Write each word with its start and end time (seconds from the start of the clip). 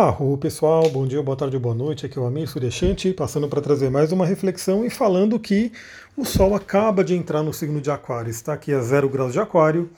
Arro 0.00 0.38
pessoal, 0.38 0.88
bom 0.88 1.06
dia, 1.06 1.22
boa 1.22 1.36
tarde, 1.36 1.58
boa 1.58 1.74
noite. 1.74 2.06
Aqui 2.06 2.18
é 2.18 2.22
o 2.22 2.24
Amir 2.24 2.48
Suryashanti, 2.48 3.12
passando 3.12 3.46
para 3.48 3.60
trazer 3.60 3.90
mais 3.90 4.10
uma 4.12 4.24
reflexão 4.24 4.82
e 4.82 4.88
falando 4.88 5.38
que 5.38 5.70
o 6.16 6.24
Sol 6.24 6.54
acaba 6.54 7.04
de 7.04 7.14
entrar 7.14 7.42
no 7.42 7.52
signo 7.52 7.82
de 7.82 7.90
Aquário, 7.90 8.30
está 8.30 8.54
aqui 8.54 8.72
a 8.72 8.80
zero 8.80 9.10
graus 9.10 9.34
de 9.34 9.38
Aquário 9.38 9.90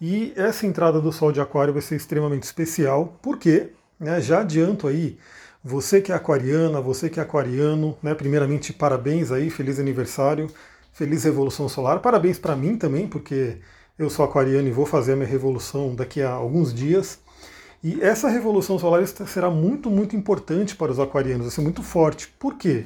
e 0.00 0.32
essa 0.36 0.68
entrada 0.68 1.00
do 1.00 1.10
Sol 1.10 1.32
de 1.32 1.40
Aquário 1.40 1.72
vai 1.72 1.82
ser 1.82 1.96
extremamente 1.96 2.44
especial, 2.44 3.18
porque 3.20 3.70
né, 3.98 4.20
já 4.20 4.42
adianto 4.42 4.86
aí, 4.86 5.18
você 5.64 6.00
que 6.00 6.12
é 6.12 6.14
aquariana, 6.14 6.80
você 6.80 7.10
que 7.10 7.18
é 7.18 7.22
aquariano, 7.24 7.98
né, 8.00 8.14
primeiramente 8.14 8.72
parabéns 8.72 9.32
aí, 9.32 9.50
feliz 9.50 9.80
aniversário, 9.80 10.48
feliz 10.92 11.24
revolução 11.24 11.68
solar, 11.68 11.98
parabéns 11.98 12.38
para 12.38 12.54
mim 12.54 12.76
também, 12.76 13.08
porque 13.08 13.56
eu 13.98 14.08
sou 14.08 14.24
aquariano 14.24 14.68
e 14.68 14.70
vou 14.70 14.86
fazer 14.86 15.14
a 15.14 15.16
minha 15.16 15.28
revolução 15.28 15.92
daqui 15.92 16.22
a 16.22 16.30
alguns 16.30 16.72
dias. 16.72 17.18
E 17.82 18.00
essa 18.02 18.28
revolução 18.28 18.78
solar 18.78 19.06
será 19.06 19.50
muito, 19.50 19.90
muito 19.90 20.14
importante 20.14 20.76
para 20.76 20.92
os 20.92 21.00
aquarianos, 21.00 21.46
vai 21.46 21.54
ser 21.54 21.62
muito 21.62 21.82
forte. 21.82 22.28
Por 22.38 22.56
quê? 22.56 22.84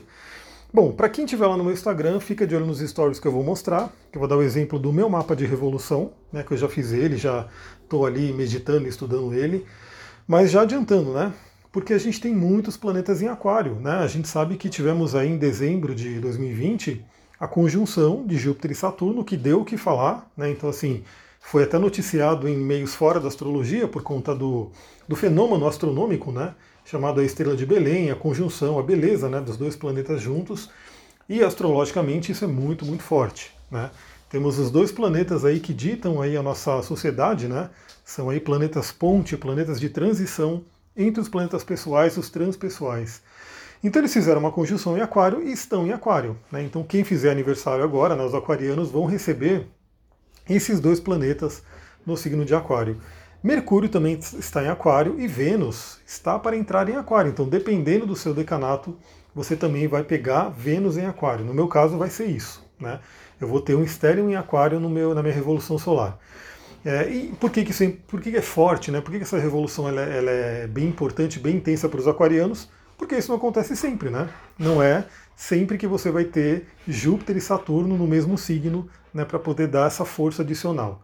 Bom, 0.73 0.93
para 0.93 1.09
quem 1.09 1.25
estiver 1.25 1.47
lá 1.47 1.57
no 1.57 1.65
meu 1.65 1.73
Instagram, 1.73 2.21
fica 2.21 2.47
de 2.47 2.55
olho 2.55 2.67
nos 2.67 2.79
stories 2.79 3.19
que 3.19 3.27
eu 3.27 3.33
vou 3.33 3.43
mostrar, 3.43 3.93
que 4.11 4.19
eu 4.19 4.21
vou 4.21 4.29
dar 4.29 4.37
o 4.37 4.43
exemplo 4.43 4.79
do 4.79 4.93
meu 4.93 5.09
mapa 5.09 5.35
de 5.35 5.45
revolução, 5.47 6.13
né, 6.33 6.43
que 6.43 6.53
eu 6.53 6.57
já 6.57 6.69
fiz 6.69 6.93
ele, 6.93 7.17
já 7.17 7.49
estou 7.83 8.07
ali 8.07 8.33
meditando 8.33 8.87
e 8.87 8.89
estudando 8.89 9.35
ele. 9.35 9.65
Mas 10.27 10.51
já 10.51 10.63
adiantando, 10.63 11.13
né? 11.13 11.33
Porque 11.71 11.93
a 11.93 11.99
gente 11.99 12.21
tem 12.21 12.35
muitos 12.35 12.77
planetas 12.77 13.21
em 13.21 13.29
aquário, 13.29 13.75
né? 13.81 13.99
A 13.99 14.07
gente 14.07 14.29
sabe 14.29 14.57
que 14.57 14.69
tivemos 14.69 15.15
aí 15.15 15.29
em 15.29 15.37
dezembro 15.37 15.95
de 15.95 16.21
2020 16.21 17.05
a 17.39 17.49
conjunção 17.49 18.25
de 18.25 18.37
Júpiter 18.37 18.71
e 18.71 18.75
Saturno, 18.75 19.25
que 19.25 19.37
deu 19.37 19.61
o 19.61 19.65
que 19.65 19.77
falar, 19.77 20.31
né? 20.37 20.51
Então, 20.51 20.71
assim, 20.71 21.03
foi 21.47 21.63
até 21.63 21.79
noticiado 21.79 22.49
em 22.49 22.57
meios 22.57 22.95
fora 22.95 23.21
da 23.21 23.29
astrologia 23.29 23.87
por 23.87 24.03
conta 24.03 24.35
do, 24.35 24.71
do 25.07 25.15
fenômeno 25.15 25.69
astronômico, 25.69 26.33
né? 26.33 26.55
Chamado 26.87 27.21
a 27.21 27.25
Estrela 27.25 27.55
de 27.55 27.67
Belém, 27.67 28.11
a 28.11 28.17
conjunção, 28.17 28.79
a 28.79 28.83
beleza 28.83 29.29
né, 29.29 29.41
dos 29.41 29.57
dois 29.59 29.77
planetas 29.77 30.23
juntos. 30.23 30.71
E 31.29 31.45
astrologicamente 31.45 32.33
isso 32.33 32.45
é 32.45 32.49
muito, 32.49 32.85
muito 32.85 33.03
forte. 33.03 33.53
Né? 33.71 33.91
Temos 34.31 34.59
os 34.59 34.71
dois 34.71 34.91
planetas 34.91 35.45
aí 35.45 35.61
que 35.61 35.75
ditam 35.75 36.21
aí 36.21 36.35
a 36.35 36.43
nossa 36.43 36.83
sociedade, 36.83 37.47
né? 37.47 37.69
São 38.05 38.31
aí 38.31 38.41
planetas 38.41 38.91
ponte, 38.91 39.37
planetas 39.37 39.79
de 39.79 39.91
transição 39.91 40.65
entre 40.97 41.21
os 41.21 41.29
planetas 41.29 41.63
pessoais 41.63 42.17
e 42.17 42.21
os 42.21 42.31
transpessoais. 42.31 43.21
Então 43.83 44.01
eles 44.01 44.15
fizeram 44.15 44.41
uma 44.41 44.51
conjunção 44.51 44.97
em 44.97 45.03
aquário 45.03 45.43
e 45.43 45.53
estão 45.53 45.87
em 45.87 45.93
aquário. 45.93 46.39
Né? 46.51 46.63
Então 46.63 46.83
quem 46.83 47.05
fizer 47.05 47.31
aniversário 47.31 47.85
agora, 47.85 48.17
né, 48.17 48.25
os 48.25 48.35
aquarianos 48.35 48.91
vão 48.91 49.05
receber 49.05 49.69
esses 50.49 50.81
dois 50.81 51.01
planetas 51.01 51.63
no 52.07 52.17
signo 52.17 52.45
de 52.45 52.55
Aquário. 52.55 53.01
Mercúrio 53.43 53.89
também 53.89 54.15
está 54.15 54.63
em 54.63 54.69
Aquário 54.69 55.21
e 55.21 55.27
Vênus 55.27 55.99
está 56.07 56.39
para 56.39 56.57
entrar 56.57 56.89
em 56.89 56.97
Aquário. 56.97 57.31
Então, 57.31 57.47
dependendo 57.47 58.07
do 58.07 58.17
seu 58.17 58.33
decanato, 58.33 58.97
você 59.35 59.55
também 59.55 59.87
vai 59.87 60.03
pegar 60.03 60.49
Vênus 60.49 60.97
em 60.97 61.05
Aquário. 61.05 61.45
No 61.45 61.53
meu 61.53 61.69
caso, 61.69 61.99
vai 61.99 62.09
ser 62.09 62.27
isso. 62.27 62.65
Né? 62.81 63.01
Eu 63.41 63.47
vou 63.47 63.61
ter 63.61 63.75
um 63.75 63.85
estéreo 63.85 64.31
em 64.31 64.37
Aquário 64.37 64.81
no 64.81 64.89
meu, 64.89 65.15
na 65.15 65.23
minha 65.23 65.35
revolução 65.35 65.77
solar. 65.77 66.19
É, 66.85 67.09
e 67.09 67.29
por 67.41 67.51
que, 67.51 67.65
que, 67.65 67.71
isso 67.71 67.85
é, 67.85 67.93
por 68.07 68.21
que, 68.21 68.31
que 68.31 68.37
é 68.37 68.43
forte? 68.43 68.91
Né? 68.91 69.01
Por 69.01 69.11
que, 69.11 69.19
que 69.19 69.25
essa 69.25 69.39
revolução 69.39 69.89
ela, 69.89 70.03
ela 70.03 70.31
é 70.31 70.67
bem 70.67 70.87
importante, 70.87 71.39
bem 71.39 71.57
intensa 71.57 71.89
para 71.89 72.01
os 72.01 72.09
aquarianos? 72.09 72.69
Porque 72.97 73.17
isso 73.17 73.31
não 73.31 73.37
acontece 73.37 73.77
sempre, 73.77 74.09
né? 74.09 74.29
Não 74.59 74.83
é 74.83 75.05
sempre 75.35 75.77
que 75.77 75.87
você 75.87 76.11
vai 76.11 76.25
ter 76.25 76.67
Júpiter 76.87 77.37
e 77.37 77.41
Saturno 77.41 77.97
no 77.99 78.07
mesmo 78.07 78.39
signo 78.39 78.89
né, 79.15 79.25
para 79.25 79.39
poder 79.39 79.69
dar 79.69 79.87
essa 79.87 80.05
força 80.05 80.43
adicional. 80.43 81.01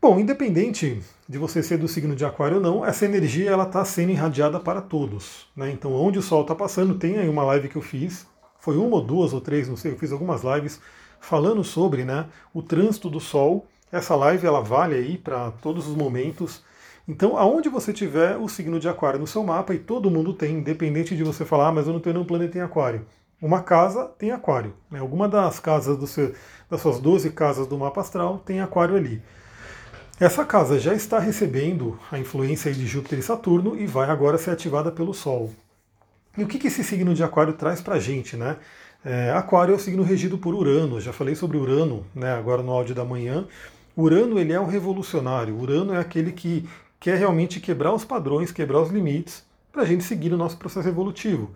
Bom, 0.00 0.18
independente 0.18 1.02
de 1.28 1.38
você 1.38 1.62
ser 1.62 1.78
do 1.78 1.86
signo 1.86 2.16
de 2.16 2.24
Aquário 2.24 2.56
ou 2.56 2.62
não, 2.62 2.84
essa 2.84 3.04
energia 3.04 3.50
ela 3.50 3.64
está 3.64 3.84
sendo 3.84 4.10
irradiada 4.10 4.58
para 4.58 4.80
todos. 4.80 5.46
Né? 5.56 5.70
Então, 5.70 5.92
onde 5.92 6.18
o 6.18 6.22
Sol 6.22 6.42
está 6.42 6.54
passando, 6.54 6.94
tem 6.94 7.18
aí 7.18 7.28
uma 7.28 7.44
live 7.44 7.68
que 7.68 7.76
eu 7.76 7.82
fiz, 7.82 8.26
foi 8.58 8.76
uma 8.76 8.96
ou 8.96 9.04
duas 9.04 9.32
ou 9.32 9.40
três, 9.40 9.68
não 9.68 9.76
sei, 9.76 9.92
eu 9.92 9.96
fiz 9.96 10.12
algumas 10.12 10.42
lives 10.42 10.80
falando 11.20 11.62
sobre 11.62 12.04
né, 12.04 12.26
o 12.52 12.62
trânsito 12.62 13.08
do 13.08 13.20
Sol. 13.20 13.66
Essa 13.90 14.16
live 14.16 14.46
ela 14.46 14.60
vale 14.60 14.94
aí 14.94 15.16
para 15.16 15.50
todos 15.52 15.86
os 15.86 15.94
momentos. 15.94 16.62
Então, 17.06 17.36
aonde 17.36 17.68
você 17.68 17.92
tiver 17.92 18.36
o 18.36 18.48
signo 18.48 18.80
de 18.80 18.88
Aquário 18.88 19.20
no 19.20 19.26
seu 19.26 19.42
mapa, 19.42 19.74
e 19.74 19.78
todo 19.78 20.10
mundo 20.10 20.32
tem, 20.32 20.56
independente 20.56 21.16
de 21.16 21.22
você 21.22 21.44
falar, 21.44 21.68
ah, 21.68 21.72
mas 21.72 21.86
eu 21.86 21.92
não 21.92 22.00
tenho 22.00 22.14
nenhum 22.14 22.26
planeta 22.26 22.58
em 22.58 22.60
Aquário. 22.60 23.06
Uma 23.42 23.60
casa 23.60 24.04
tem 24.16 24.30
aquário. 24.30 24.72
Né? 24.88 25.00
Alguma 25.00 25.28
das 25.28 25.58
casas 25.58 25.98
do 25.98 26.06
seu, 26.06 26.32
das 26.70 26.80
suas 26.80 27.00
12 27.00 27.30
casas 27.30 27.66
do 27.66 27.76
mapa 27.76 28.00
astral 28.00 28.38
tem 28.38 28.60
aquário 28.60 28.94
ali. 28.94 29.20
Essa 30.20 30.44
casa 30.44 30.78
já 30.78 30.94
está 30.94 31.18
recebendo 31.18 31.98
a 32.12 32.20
influência 32.20 32.72
de 32.72 32.86
Júpiter 32.86 33.18
e 33.18 33.22
Saturno 33.22 33.76
e 33.76 33.84
vai 33.84 34.08
agora 34.08 34.38
ser 34.38 34.52
ativada 34.52 34.92
pelo 34.92 35.12
Sol. 35.12 35.50
E 36.38 36.44
o 36.44 36.46
que, 36.46 36.56
que 36.56 36.68
esse 36.68 36.84
signo 36.84 37.12
de 37.14 37.24
Aquário 37.24 37.54
traz 37.54 37.80
para 37.80 37.96
a 37.96 37.98
gente? 37.98 38.36
Né? 38.36 38.56
É, 39.04 39.32
aquário 39.32 39.72
é 39.72 39.76
o 39.76 39.80
signo 39.80 40.04
regido 40.04 40.38
por 40.38 40.54
Urano. 40.54 41.00
já 41.00 41.12
falei 41.12 41.34
sobre 41.34 41.56
Urano 41.56 42.06
né, 42.14 42.32
agora 42.32 42.62
no 42.62 42.70
áudio 42.70 42.94
da 42.94 43.04
manhã. 43.04 43.44
Urano 43.96 44.38
ele 44.38 44.52
é 44.52 44.60
um 44.60 44.66
revolucionário. 44.66 45.58
Urano 45.58 45.92
é 45.92 45.98
aquele 45.98 46.30
que 46.30 46.68
quer 47.00 47.18
realmente 47.18 47.58
quebrar 47.58 47.92
os 47.92 48.04
padrões, 48.04 48.52
quebrar 48.52 48.80
os 48.80 48.90
limites 48.90 49.44
para 49.72 49.82
a 49.82 49.84
gente 49.84 50.04
seguir 50.04 50.32
o 50.32 50.36
nosso 50.36 50.56
processo 50.56 50.88
evolutivo. 50.88 51.50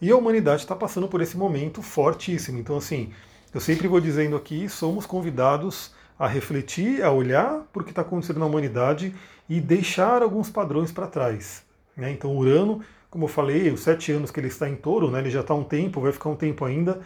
E 0.00 0.10
a 0.10 0.16
humanidade 0.16 0.62
está 0.62 0.74
passando 0.74 1.08
por 1.08 1.20
esse 1.20 1.36
momento 1.36 1.82
fortíssimo. 1.82 2.58
Então, 2.58 2.76
assim, 2.76 3.12
eu 3.54 3.60
sempre 3.60 3.88
vou 3.88 4.00
dizendo 4.00 4.36
aqui, 4.36 4.68
somos 4.68 5.06
convidados 5.06 5.92
a 6.18 6.26
refletir, 6.26 7.02
a 7.02 7.10
olhar 7.10 7.62
para 7.72 7.82
o 7.82 7.84
que 7.84 7.90
está 7.90 8.02
acontecendo 8.02 8.40
na 8.40 8.46
humanidade 8.46 9.14
e 9.48 9.60
deixar 9.60 10.22
alguns 10.22 10.50
padrões 10.50 10.92
para 10.92 11.06
trás. 11.06 11.64
Né? 11.96 12.10
Então, 12.10 12.36
Urano, 12.36 12.80
como 13.10 13.24
eu 13.24 13.28
falei, 13.28 13.70
os 13.70 13.80
sete 13.80 14.10
anos 14.12 14.30
que 14.30 14.40
ele 14.40 14.48
está 14.48 14.68
em 14.68 14.74
touro, 14.74 15.10
né, 15.10 15.20
ele 15.20 15.30
já 15.30 15.40
está 15.40 15.54
um 15.54 15.64
tempo, 15.64 16.00
vai 16.00 16.12
ficar 16.12 16.30
um 16.30 16.36
tempo 16.36 16.64
ainda, 16.64 17.00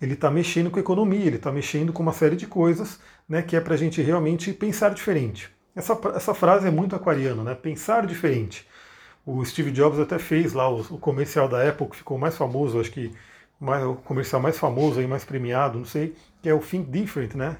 ele 0.00 0.14
está 0.14 0.30
mexendo 0.30 0.70
com 0.70 0.78
a 0.78 0.80
economia, 0.80 1.26
ele 1.26 1.36
está 1.36 1.50
mexendo 1.50 1.92
com 1.92 2.02
uma 2.02 2.12
série 2.12 2.36
de 2.36 2.46
coisas 2.46 3.00
né, 3.28 3.42
que 3.42 3.56
é 3.56 3.60
para 3.60 3.74
a 3.74 3.76
gente 3.76 4.00
realmente 4.00 4.52
pensar 4.52 4.94
diferente. 4.94 5.50
Essa, 5.74 5.98
essa 6.14 6.34
frase 6.34 6.66
é 6.66 6.70
muito 6.70 6.96
aquariana, 6.96 7.42
né? 7.42 7.54
pensar 7.54 8.06
diferente. 8.06 8.66
O 9.30 9.44
Steve 9.44 9.70
Jobs 9.70 10.00
até 10.00 10.18
fez 10.18 10.54
lá 10.54 10.70
o, 10.70 10.98
comercial 10.98 11.46
da 11.50 11.68
Apple, 11.68 11.86
que 11.88 11.98
ficou 11.98 12.16
mais 12.16 12.34
famoso, 12.34 12.80
acho 12.80 12.90
que 12.90 13.12
mais, 13.60 13.84
o 13.84 13.94
comercial 13.94 14.40
mais 14.40 14.56
famoso 14.56 15.02
e 15.02 15.06
mais 15.06 15.22
premiado, 15.22 15.76
não 15.78 15.84
sei, 15.84 16.16
que 16.40 16.48
é 16.48 16.54
o 16.54 16.60
Think 16.60 16.90
Different, 16.90 17.34
né? 17.34 17.58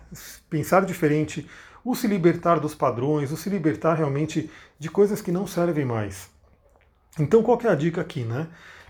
Pensar 0.48 0.86
diferente, 0.86 1.46
o 1.84 1.94
se 1.94 2.06
libertar 2.06 2.58
dos 2.58 2.74
padrões, 2.74 3.30
o 3.32 3.36
se 3.36 3.50
libertar 3.50 3.92
realmente 3.92 4.50
de 4.78 4.88
coisas 4.88 5.20
que 5.20 5.30
não 5.30 5.46
servem 5.46 5.84
mais. 5.84 6.30
Então 7.20 7.42
qual 7.42 7.58
que 7.58 7.66
é 7.66 7.70
a 7.70 7.74
dica 7.74 8.00
aqui, 8.00 8.24
né? 8.24 8.46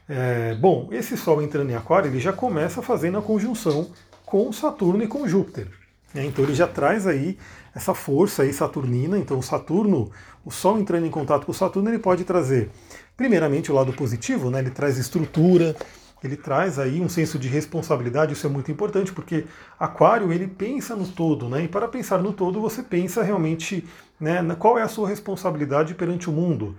É, 0.09 0.55
bom, 0.55 0.89
esse 0.93 1.17
Sol 1.17 1.43
entrando 1.43 1.71
em 1.71 1.75
Aquário, 1.75 2.09
ele 2.09 2.21
já 2.21 2.33
começa 2.33 2.81
fazendo 2.81 3.19
a 3.19 3.23
conjunção 3.23 3.91
com 4.25 4.53
Saturno 4.53 5.03
e 5.03 5.09
com 5.09 5.27
Júpiter. 5.27 5.67
Né? 6.15 6.27
Então 6.27 6.45
ele 6.45 6.55
já 6.55 6.67
traz 6.67 7.07
aí 7.07 7.39
essa 7.75 7.95
força 7.95 8.43
aí 8.43 8.53
saturnina. 8.53 9.19
Então 9.19 9.39
o 9.39 9.43
Saturno, 9.43 10.11
o 10.45 10.51
Sol 10.51 10.79
entrando 10.79 11.07
em 11.07 11.11
contato 11.11 11.45
com 11.45 11.53
o 11.53 11.55
Saturno, 11.55 11.89
ele 11.89 11.99
pode 11.99 12.25
trazer, 12.25 12.71
primeiramente, 13.17 13.71
o 13.71 13.75
lado 13.75 13.93
positivo, 13.93 14.51
né? 14.51 14.59
ele 14.61 14.71
traz 14.71 14.99
estrutura, 14.99 15.77
ele 16.23 16.37
traz 16.37 16.79
aí 16.79 17.01
um 17.01 17.09
senso 17.09 17.39
de 17.39 17.49
responsabilidade, 17.49 18.33
isso 18.33 18.47
é 18.47 18.51
muito 18.51 18.71
importante, 18.71 19.13
porque 19.13 19.45
Aquário 19.79 20.33
ele 20.33 20.49
pensa 20.49 20.97
no 20.97 21.07
todo, 21.07 21.49
né? 21.49 21.63
E 21.63 21.69
para 21.69 21.87
pensar 21.87 22.19
no 22.19 22.33
todo, 22.33 22.61
você 22.61 22.83
pensa 22.83 23.23
realmente 23.23 23.85
né, 24.19 24.43
qual 24.59 24.77
é 24.79 24.83
a 24.83 24.89
sua 24.89 25.09
responsabilidade 25.09 25.95
perante 25.95 26.29
o 26.29 26.33
mundo. 26.33 26.75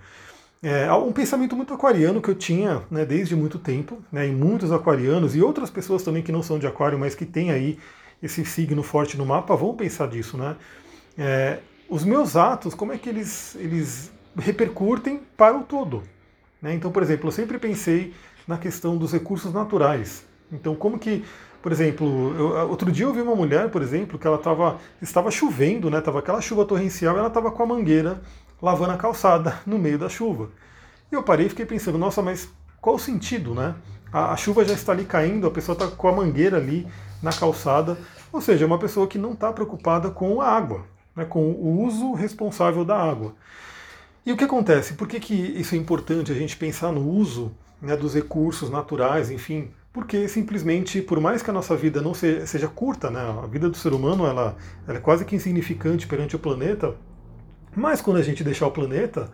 É 0.62 0.92
um 0.92 1.14
pensamento 1.14 1.56
muito 1.56 1.74
aquariano 1.74 2.22
que 2.22 2.30
eu 2.30 2.36
tinha 2.36 2.84
né, 2.92 3.06
desde 3.06 3.34
muito 3.34 3.58
tempo, 3.58 4.00
né, 4.12 4.28
e 4.28 4.32
muitos 4.32 4.74
aquarianos 4.74 5.34
e 5.34 5.42
outras 5.42 5.70
pessoas 5.70 6.04
também 6.04 6.22
que 6.22 6.34
não 6.34 6.44
são 6.44 6.60
de 6.60 6.68
aquário, 6.68 7.00
mas 7.00 7.16
que 7.16 7.26
têm 7.26 7.50
aí 7.50 7.80
esse 8.22 8.44
signo 8.46 8.84
forte 8.84 9.18
no 9.18 9.26
mapa, 9.26 9.56
vão 9.56 9.76
pensar 9.76 10.08
disso, 10.08 10.38
né? 10.38 10.56
é, 11.20 11.60
os 11.90 12.06
meus 12.06 12.38
atos, 12.38 12.74
como 12.74 12.94
é 12.94 12.98
que 12.98 13.10
eles, 13.10 13.56
eles 13.56 14.12
repercutem 14.38 15.22
para 15.36 15.58
o 15.58 15.64
todo. 15.64 16.02
Né? 16.62 16.74
Então, 16.74 16.92
por 16.92 17.04
exemplo, 17.04 17.28
eu 17.28 17.32
sempre 17.32 17.60
pensei 17.60 18.14
na 18.48 18.58
questão 18.58 18.98
dos 18.98 19.12
recursos 19.12 19.54
naturais. 19.54 20.26
Então, 20.52 20.74
como 20.76 20.98
que, 20.98 21.26
por 21.62 21.72
exemplo, 21.72 22.34
eu, 22.36 22.70
outro 22.70 22.90
dia 22.92 23.06
eu 23.06 23.14
vi 23.14 23.22
uma 23.22 23.36
mulher, 23.36 23.70
por 23.70 23.82
exemplo, 23.82 24.18
que 24.18 24.26
ela 24.26 24.38
tava, 24.38 24.80
estava 25.02 25.30
chovendo, 25.30 25.90
né? 25.90 26.00
Tava 26.00 26.20
aquela 26.20 26.42
chuva 26.42 26.66
torrencial, 26.66 27.18
ela 27.18 27.28
estava 27.28 27.52
com 27.52 27.64
a 27.64 27.66
mangueira 27.66 28.22
lavando 28.62 28.94
a 28.94 28.98
calçada 28.98 29.60
no 29.68 29.78
meio 29.78 30.00
da 30.00 30.08
chuva. 30.08 30.50
E 31.12 31.16
eu 31.16 31.24
parei 31.24 31.48
e 31.48 31.50
fiquei 31.50 31.66
pensando, 31.66 31.98
nossa, 31.98 32.22
mas 32.22 32.50
qual 32.82 32.96
o 32.96 33.00
sentido, 33.00 33.54
né? 33.54 33.76
A, 34.12 34.34
a 34.34 34.38
chuva 34.38 34.66
já 34.66 34.74
está 34.74 34.92
ali 34.92 35.06
caindo, 35.06 35.48
a 35.48 35.52
pessoa 35.52 35.74
está 35.74 35.88
com 35.88 36.08
a 36.08 36.12
mangueira 36.12 36.58
ali 36.58 36.88
na 37.22 37.32
calçada, 37.32 37.98
ou 38.32 38.42
seja, 38.42 38.64
é 38.64 38.68
uma 38.68 38.80
pessoa 38.80 39.08
que 39.08 39.18
não 39.18 39.34
está 39.34 39.52
preocupada 39.52 40.10
com 40.10 40.42
a 40.42 40.48
água, 40.48 40.86
né, 41.16 41.26
com 41.26 41.52
o 41.52 41.84
uso 41.84 42.14
responsável 42.14 42.86
da 42.86 42.98
água. 42.98 43.34
E 44.26 44.32
o 44.32 44.38
que 44.38 44.44
acontece? 44.44 44.94
Por 44.94 45.08
que, 45.08 45.20
que 45.20 45.34
isso 45.34 45.76
é 45.76 45.78
importante 45.78 46.32
a 46.32 46.36
gente 46.36 46.56
pensar 46.56 46.92
no 46.92 47.08
uso 47.08 47.52
né, 47.82 47.96
dos 47.96 48.14
recursos 48.14 48.70
naturais, 48.70 49.32
enfim? 49.32 49.72
Porque 49.92 50.28
simplesmente, 50.28 51.02
por 51.02 51.20
mais 51.20 51.42
que 51.42 51.50
a 51.50 51.54
nossa 51.54 51.76
vida 51.76 52.02
não 52.02 52.14
seja, 52.14 52.46
seja 52.46 52.68
curta, 52.68 53.10
né, 53.10 53.20
a 53.44 53.48
vida 53.48 53.70
do 53.70 53.78
ser 53.78 53.92
humano 53.92 54.26
ela, 54.26 54.56
ela, 54.88 54.98
é 54.98 55.02
quase 55.02 55.26
que 55.26 55.36
insignificante 55.36 56.08
perante 56.08 56.36
o 56.36 56.40
planeta, 56.40 56.96
mas 57.76 58.02
quando 58.02 58.18
a 58.18 58.22
gente 58.22 58.44
deixar 58.44 58.68
o 58.68 58.72
planeta, 58.72 59.32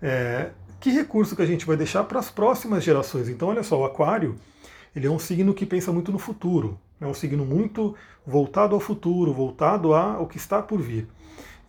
é, 0.00 0.50
que 0.80 0.90
recurso 0.90 1.34
que 1.34 1.42
a 1.42 1.46
gente 1.46 1.66
vai 1.66 1.76
deixar 1.76 2.04
para 2.04 2.18
as 2.18 2.30
próximas 2.30 2.84
gerações. 2.84 3.28
Então, 3.28 3.48
olha 3.48 3.62
só, 3.62 3.80
o 3.80 3.84
Aquário 3.84 4.36
ele 4.94 5.06
é 5.06 5.10
um 5.10 5.18
signo 5.18 5.54
que 5.54 5.66
pensa 5.66 5.92
muito 5.92 6.10
no 6.10 6.18
futuro, 6.18 6.78
é 7.00 7.06
um 7.06 7.14
signo 7.14 7.44
muito 7.44 7.94
voltado 8.26 8.74
ao 8.74 8.80
futuro, 8.80 9.32
voltado 9.32 9.94
ao 9.94 10.26
que 10.26 10.36
está 10.36 10.60
por 10.60 10.80
vir. 10.80 11.06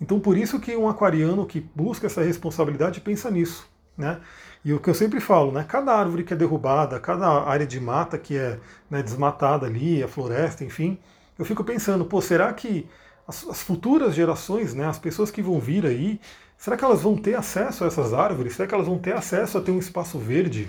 Então, 0.02 0.20
por 0.20 0.38
isso 0.38 0.60
que 0.60 0.76
um 0.76 0.88
aquariano 0.88 1.46
que 1.46 1.60
busca 1.60 2.08
essa 2.08 2.24
responsabilidade 2.24 3.02
pensa 3.02 3.30
nisso. 3.30 3.68
Né? 3.98 4.20
E 4.64 4.74
o 4.74 4.80
que 4.80 4.90
eu 4.90 4.94
sempre 4.94 5.20
falo, 5.20 5.52
né? 5.52 5.66
cada 5.68 5.94
árvore 5.94 6.24
que 6.24 6.34
é 6.34 6.38
derrubada, 6.38 7.00
cada 7.00 7.44
área 7.44 7.68
de 7.68 7.80
mata 7.80 8.18
que 8.18 8.38
é 8.38 8.58
né, 8.90 9.04
desmatada 9.04 9.66
ali, 9.66 10.02
a 10.02 10.08
floresta, 10.08 10.64
enfim, 10.64 10.98
eu 11.38 11.46
fico 11.46 11.64
pensando, 11.64 12.06
pô, 12.06 12.22
será 12.22 12.52
que 12.54 12.88
as, 13.28 13.48
as, 13.48 13.62
futuras 13.62 14.16
gerações, 14.16 14.74
né, 14.74 14.86
as 14.86 14.98
pessoas 14.98 15.30
que 15.30 15.42
vão 15.42 15.60
vir 15.60 15.86
aí, 15.86 16.20
será 16.60 16.78
que 16.78 16.84
elas 16.84 17.02
vão 17.02 17.18
ter 17.18 17.36
acesso 17.36 17.84
a 17.84 17.88
essas 17.88 18.14
árvores? 18.14 18.54
Será 18.54 18.68
que 18.68 18.76
elas 18.76 18.86
vão 18.86 19.00
ter 19.00 19.14
acesso 19.14 19.58
a 19.58 19.62
ter 19.62 19.72
um 19.72 19.80
espaço 19.80 20.20
verde? 20.20 20.68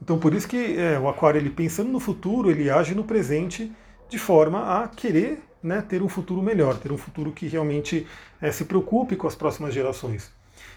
Então 0.00 0.18
por 0.18 0.34
isso 0.34 0.46
que 0.46 0.78
é, 0.78 0.96
o 0.98 1.08
aquário, 1.08 1.40
ele 1.40 1.50
pensando 1.50 1.90
no 1.90 1.98
futuro, 1.98 2.50
ele 2.50 2.70
age 2.70 2.94
no 2.94 3.02
presente 3.02 3.72
de 4.08 4.18
forma 4.18 4.82
a 4.82 4.86
querer 4.86 5.42
né, 5.62 5.82
ter 5.82 6.02
um 6.02 6.08
futuro 6.08 6.40
melhor, 6.40 6.76
ter 6.76 6.92
um 6.92 6.98
futuro 6.98 7.32
que 7.32 7.48
realmente 7.48 8.06
é, 8.40 8.52
se 8.52 8.64
preocupe 8.64 9.16
com 9.16 9.26
as 9.26 9.34
próximas 9.34 9.74
gerações. 9.74 10.30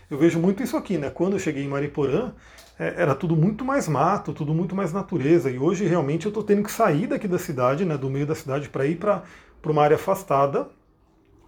Eu 0.10 0.18
vejo 0.18 0.39
muito 0.39 0.62
isso 0.63 0.75
aqui, 0.75 0.98
né? 0.98 1.10
Quando 1.10 1.34
eu 1.34 1.39
cheguei 1.39 1.63
em 1.63 1.68
Mariporã, 1.68 2.34
é, 2.77 2.95
era 2.98 3.16
tudo 3.16 3.36
muito 3.36 3.63
mais 3.63 3.88
mato, 3.88 4.34
tudo 4.34 4.54
muito 4.54 4.75
mais 4.75 4.92
natureza. 4.92 5.50
E 5.50 5.57
hoje 5.57 5.86
realmente 5.86 6.25
eu 6.25 6.30
estou 6.30 6.44
tendo 6.44 6.63
que 6.63 6.72
sair 6.72 7.07
daqui 7.07 7.27
da 7.27 7.38
cidade, 7.38 7.86
né, 7.86 7.98
do 7.98 8.10
meio 8.10 8.25
da 8.25 8.36
cidade, 8.36 8.69
para 8.69 8.86
ir 8.86 8.98
para 8.98 9.24
uma 9.66 9.84
área 9.84 9.95
afastada. 9.95 10.68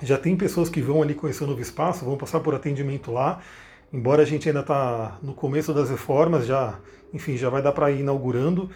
Já 0.03 0.17
tem 0.17 0.35
pessoas 0.35 0.69
que 0.69 0.81
vão 0.81 1.01
ali 1.01 1.13
conhecer 1.13 1.45
o 1.45 1.47
novo 1.47 1.61
espaço, 1.61 2.03
vão 2.03 2.17
passar 2.17 2.41
por 2.41 2.53
atendimento 2.53 3.09
lá. 3.09 3.39
Embora 3.91 4.23
a 4.23 4.25
gente 4.25 4.50
ainda 4.50 4.59
está 4.59 5.17
no 5.21 5.33
começo 5.33 5.73
das 5.73 5.89
reformas, 5.89 6.45
já, 6.45 6.77
enfim, 7.13 7.38
já 7.38 7.50
vai 7.50 7.61
dar 7.61 7.71
para 7.71 7.89
ir 7.89 8.01
inaugurando. 8.01 8.69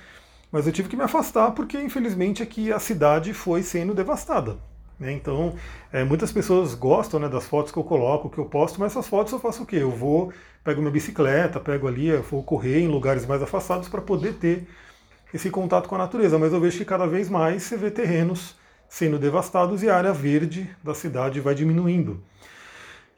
Mas 0.49 0.65
eu 0.65 0.71
tive 0.71 0.87
que 0.87 0.95
me 0.95 1.03
afastar 1.03 1.51
porque, 1.51 1.77
infelizmente, 1.77 2.41
aqui 2.41 2.71
a 2.71 2.79
cidade 2.79 3.33
foi 3.33 3.61
sendo 3.61 3.93
devastada. 3.93 4.55
Né? 4.97 5.11
Então, 5.11 5.55
é, 5.91 6.01
muitas 6.01 6.31
pessoas 6.31 6.73
gostam 6.73 7.19
né, 7.19 7.27
das 7.27 7.45
fotos 7.45 7.73
que 7.73 7.77
eu 7.77 7.83
coloco, 7.83 8.29
que 8.29 8.37
eu 8.37 8.45
posto, 8.45 8.79
mas 8.79 8.93
essas 8.93 9.07
fotos 9.07 9.33
eu 9.33 9.39
faço 9.39 9.63
o 9.63 9.65
quê? 9.65 9.77
Eu 9.77 9.91
vou, 9.91 10.31
pego 10.63 10.79
minha 10.79 10.93
bicicleta, 10.93 11.59
pego 11.59 11.89
ali, 11.89 12.07
eu 12.07 12.23
vou 12.23 12.41
correr 12.41 12.79
em 12.79 12.87
lugares 12.87 13.25
mais 13.25 13.41
afastados 13.43 13.89
para 13.89 14.01
poder 14.01 14.35
ter 14.35 14.65
esse 15.33 15.49
contato 15.49 15.89
com 15.89 15.95
a 15.95 15.97
natureza. 15.97 16.39
Mas 16.39 16.53
eu 16.53 16.61
vejo 16.61 16.77
que 16.77 16.85
cada 16.85 17.05
vez 17.05 17.29
mais 17.29 17.63
você 17.63 17.75
vê 17.75 17.91
terrenos 17.91 18.55
sendo 18.89 19.19
devastados 19.19 19.83
e 19.83 19.89
a 19.89 19.95
área 19.95 20.13
verde 20.13 20.69
da 20.83 20.93
cidade 20.93 21.39
vai 21.39 21.53
diminuindo. 21.53 22.23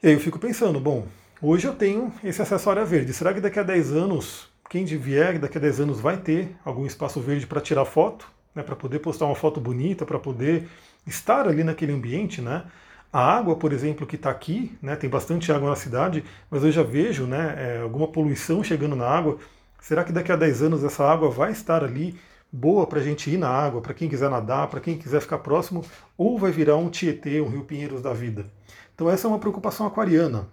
E 0.02 0.08
aí 0.08 0.14
eu 0.14 0.20
fico 0.20 0.38
pensando, 0.38 0.80
bom, 0.80 1.06
hoje 1.40 1.66
eu 1.66 1.74
tenho 1.74 2.12
esse 2.24 2.40
acesso 2.40 2.68
à 2.68 2.72
área 2.72 2.84
verde. 2.84 3.12
Será 3.12 3.32
que 3.34 3.40
daqui 3.40 3.58
a 3.58 3.62
10 3.62 3.92
anos, 3.92 4.48
quem 4.68 4.84
vier 4.84 5.38
daqui 5.38 5.58
a 5.58 5.60
10 5.60 5.80
anos 5.80 6.00
vai 6.00 6.16
ter 6.16 6.56
algum 6.64 6.86
espaço 6.86 7.20
verde 7.20 7.46
para 7.46 7.60
tirar 7.60 7.84
foto? 7.84 8.26
Né, 8.52 8.64
para 8.64 8.74
poder 8.74 8.98
postar 8.98 9.26
uma 9.26 9.36
foto 9.36 9.60
bonita, 9.60 10.04
para 10.04 10.18
poder 10.18 10.66
estar 11.06 11.46
ali 11.46 11.62
naquele 11.62 11.92
ambiente, 11.92 12.42
né? 12.42 12.64
A 13.12 13.20
água, 13.20 13.56
por 13.56 13.72
exemplo, 13.72 14.06
que 14.06 14.16
está 14.16 14.30
aqui, 14.30 14.76
né, 14.80 14.96
tem 14.96 15.10
bastante 15.10 15.52
água 15.52 15.70
na 15.70 15.76
cidade, 15.76 16.24
mas 16.50 16.62
eu 16.62 16.70
já 16.70 16.82
vejo 16.82 17.26
né, 17.26 17.54
é, 17.58 17.80
alguma 17.80 18.08
poluição 18.08 18.62
chegando 18.62 18.94
na 18.96 19.06
água. 19.06 19.38
Será 19.80 20.04
que 20.04 20.12
daqui 20.12 20.30
a 20.30 20.36
10 20.36 20.62
anos 20.62 20.84
essa 20.84 21.04
água 21.04 21.28
vai 21.28 21.50
estar 21.52 21.82
ali 21.82 22.18
boa 22.52 22.86
para 22.86 23.00
a 23.00 23.02
gente 23.02 23.30
ir 23.30 23.38
na 23.38 23.48
água, 23.48 23.80
para 23.80 23.94
quem 23.94 24.08
quiser 24.08 24.30
nadar, 24.30 24.68
para 24.68 24.80
quem 24.80 24.98
quiser 24.98 25.20
ficar 25.20 25.38
próximo, 25.38 25.84
ou 26.16 26.38
vai 26.38 26.50
virar 26.50 26.76
um 26.76 26.88
Tietê, 26.88 27.40
um 27.40 27.48
Rio 27.48 27.64
Pinheiros 27.64 28.02
da 28.02 28.12
vida? 28.12 28.46
Então 28.94 29.08
essa 29.08 29.26
é 29.26 29.28
uma 29.28 29.38
preocupação 29.38 29.86
aquariana. 29.86 30.48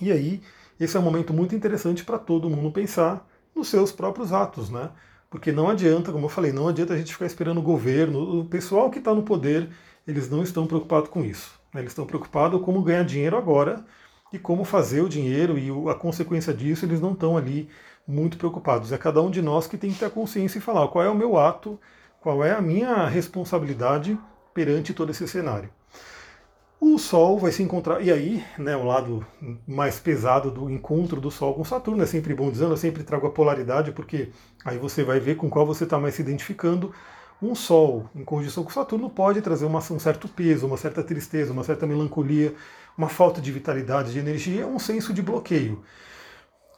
E 0.00 0.10
aí, 0.10 0.42
esse 0.78 0.96
é 0.96 1.00
um 1.00 1.02
momento 1.02 1.32
muito 1.32 1.54
interessante 1.54 2.04
para 2.04 2.18
todo 2.18 2.50
mundo 2.50 2.70
pensar 2.72 3.26
nos 3.54 3.68
seus 3.68 3.92
próprios 3.92 4.32
atos, 4.32 4.70
né? 4.70 4.90
Porque 5.30 5.50
não 5.50 5.68
adianta, 5.68 6.12
como 6.12 6.26
eu 6.26 6.30
falei, 6.30 6.52
não 6.52 6.68
adianta 6.68 6.94
a 6.94 6.96
gente 6.96 7.12
ficar 7.12 7.26
esperando 7.26 7.58
o 7.58 7.62
governo, 7.62 8.40
o 8.40 8.44
pessoal 8.44 8.90
que 8.90 8.98
está 8.98 9.12
no 9.12 9.22
poder, 9.22 9.68
eles 10.06 10.30
não 10.30 10.42
estão 10.42 10.66
preocupados 10.66 11.08
com 11.08 11.24
isso. 11.24 11.58
Né? 11.72 11.80
Eles 11.80 11.90
estão 11.90 12.06
preocupados 12.06 12.60
como 12.62 12.82
ganhar 12.82 13.04
dinheiro 13.04 13.36
agora 13.36 13.84
e 14.32 14.38
como 14.38 14.64
fazer 14.64 15.00
o 15.00 15.08
dinheiro 15.08 15.58
e 15.58 15.70
a 15.90 15.94
consequência 15.94 16.54
disso, 16.54 16.84
eles 16.84 17.00
não 17.00 17.12
estão 17.12 17.36
ali 17.36 17.68
muito 18.06 18.36
preocupados. 18.36 18.92
É 18.92 18.98
cada 18.98 19.20
um 19.22 19.30
de 19.30 19.42
nós 19.42 19.66
que 19.66 19.76
tem 19.76 19.90
que 19.92 19.98
ter 19.98 20.06
a 20.06 20.10
consciência 20.10 20.58
e 20.58 20.60
falar 20.62 20.88
qual 20.88 21.04
é 21.04 21.10
o 21.10 21.14
meu 21.14 21.38
ato, 21.38 21.78
qual 22.20 22.44
é 22.44 22.52
a 22.52 22.60
minha 22.60 23.06
responsabilidade 23.06 24.18
perante 24.52 24.94
todo 24.94 25.10
esse 25.10 25.26
cenário 25.26 25.70
o 26.92 26.98
Sol 26.98 27.38
vai 27.38 27.50
se 27.50 27.62
encontrar. 27.62 28.02
E 28.02 28.12
aí, 28.12 28.44
né, 28.58 28.76
o 28.76 28.84
lado 28.84 29.26
mais 29.66 29.98
pesado 29.98 30.50
do 30.50 30.68
encontro 30.68 31.20
do 31.20 31.30
Sol 31.30 31.54
com 31.54 31.64
Saturno 31.64 32.02
é 32.02 32.06
sempre 32.06 32.34
bom 32.34 32.50
dizendo, 32.50 32.72
eu 32.72 32.76
sempre 32.76 33.02
trago 33.02 33.26
a 33.26 33.30
polaridade, 33.30 33.92
porque 33.92 34.28
aí 34.64 34.76
você 34.76 35.02
vai 35.02 35.18
ver 35.18 35.36
com 35.36 35.48
qual 35.48 35.64
você 35.64 35.84
está 35.84 35.98
mais 35.98 36.14
se 36.14 36.22
identificando. 36.22 36.92
Um 37.40 37.54
Sol 37.54 38.08
em 38.14 38.22
conjunção 38.22 38.62
com 38.64 38.70
Saturno 38.70 39.08
pode 39.08 39.40
trazer 39.40 39.64
uma, 39.64 39.78
um 39.78 39.98
certo 39.98 40.28
peso, 40.28 40.66
uma 40.66 40.76
certa 40.76 41.02
tristeza, 41.02 41.52
uma 41.52 41.64
certa 41.64 41.86
melancolia, 41.86 42.54
uma 42.96 43.08
falta 43.08 43.40
de 43.40 43.50
vitalidade, 43.50 44.12
de 44.12 44.18
energia, 44.18 44.66
um 44.66 44.78
senso 44.78 45.12
de 45.12 45.22
bloqueio. 45.22 45.82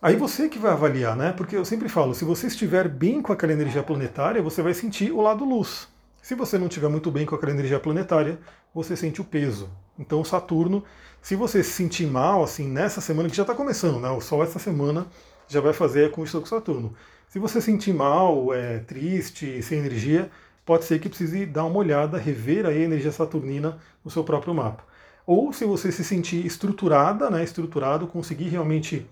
Aí 0.00 0.14
você 0.14 0.48
que 0.48 0.58
vai 0.58 0.72
avaliar, 0.72 1.16
né? 1.16 1.32
Porque 1.32 1.56
eu 1.56 1.64
sempre 1.64 1.88
falo, 1.88 2.14
se 2.14 2.24
você 2.24 2.48
estiver 2.48 2.86
bem 2.86 3.22
com 3.22 3.32
aquela 3.32 3.52
energia 3.52 3.82
planetária, 3.82 4.42
você 4.42 4.60
vai 4.60 4.74
sentir 4.74 5.10
o 5.10 5.22
lado 5.22 5.44
luz. 5.44 5.88
Se 6.20 6.34
você 6.34 6.58
não 6.58 6.66
estiver 6.66 6.88
muito 6.88 7.10
bem 7.10 7.24
com 7.24 7.34
aquela 7.34 7.52
energia 7.52 7.80
planetária, 7.80 8.38
você 8.74 8.94
sente 8.94 9.22
o 9.22 9.24
peso. 9.24 9.70
Então 9.98 10.22
Saturno, 10.22 10.84
se 11.22 11.34
você 11.34 11.62
se 11.62 11.70
sentir 11.70 12.06
mal, 12.06 12.44
assim, 12.44 12.68
nessa 12.68 13.00
semana, 13.00 13.30
que 13.30 13.36
já 13.36 13.42
está 13.42 13.54
começando, 13.54 13.98
né? 13.98 14.10
O 14.10 14.20
Sol 14.20 14.42
essa 14.42 14.58
semana 14.58 15.06
já 15.48 15.60
vai 15.62 15.72
fazer 15.72 16.06
a 16.06 16.10
conjunção 16.10 16.42
com 16.42 16.46
Saturno. 16.46 16.94
Se 17.28 17.38
você 17.38 17.60
sentir 17.60 17.94
mal, 17.94 18.52
é, 18.52 18.80
triste, 18.80 19.62
sem 19.62 19.78
energia, 19.78 20.30
pode 20.64 20.84
ser 20.84 20.98
que 20.98 21.08
precise 21.08 21.46
dar 21.46 21.64
uma 21.64 21.78
olhada, 21.78 22.18
rever 22.18 22.66
a 22.66 22.74
energia 22.74 23.12
saturnina 23.12 23.78
no 24.04 24.10
seu 24.10 24.22
próprio 24.22 24.54
mapa. 24.54 24.84
Ou 25.26 25.54
se 25.54 25.64
você 25.64 25.90
se 25.90 26.04
sentir 26.04 26.44
estruturada, 26.44 27.30
né, 27.30 27.42
estruturado, 27.42 28.06
conseguir 28.06 28.48
realmente 28.48 29.06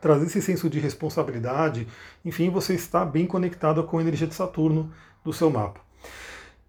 trazer 0.00 0.26
esse 0.26 0.40
senso 0.40 0.68
de 0.68 0.78
responsabilidade, 0.78 1.86
enfim, 2.24 2.50
você 2.50 2.74
está 2.74 3.04
bem 3.04 3.26
conectado 3.26 3.82
com 3.84 3.98
a 3.98 4.00
energia 4.00 4.26
de 4.26 4.34
Saturno 4.34 4.90
do 5.24 5.32
seu 5.32 5.50
mapa. 5.50 5.80